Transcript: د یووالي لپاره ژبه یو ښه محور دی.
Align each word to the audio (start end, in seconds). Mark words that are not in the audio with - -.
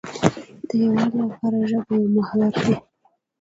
د 0.67 0.69
یووالي 0.81 1.19
لپاره 1.29 1.57
ژبه 1.69 1.93
یو 1.99 2.05
ښه 2.07 2.11
محور 2.15 2.53
دی. 2.63 2.75